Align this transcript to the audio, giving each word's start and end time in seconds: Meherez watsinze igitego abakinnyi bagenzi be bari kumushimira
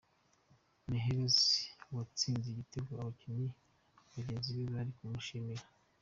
Meherez 0.89 1.37
watsinze 1.95 2.45
igitego 2.49 2.91
abakinnyi 2.93 3.47
bagenzi 4.13 4.49
be 4.55 4.63
bari 4.73 4.91
kumushimira 4.97 5.63